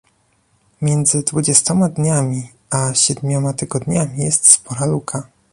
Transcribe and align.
Między 0.81 1.23
dwudziestoma 1.23 1.89
dniami 1.89 2.49
a 2.69 2.93
siedmioma 2.93 3.53
tygodniami 3.53 4.17
jest 4.25 4.47
spora 4.49 4.85
luka 4.85 5.27